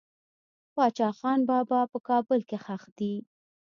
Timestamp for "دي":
2.97-3.13